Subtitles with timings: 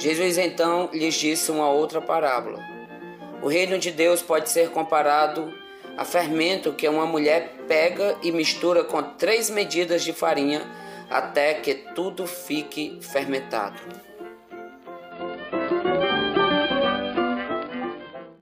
[0.00, 2.58] Jesus então lhes disse uma outra parábola.
[3.42, 5.52] O reino de Deus pode ser comparado
[5.94, 10.62] a fermento que uma mulher pega e mistura com três medidas de farinha
[11.10, 13.78] até que tudo fique fermentado.